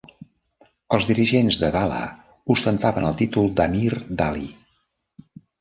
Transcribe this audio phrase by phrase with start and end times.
[0.97, 1.99] Els dirigents de Dhala
[2.55, 4.51] ostentaven el títol d'"Amir Dali".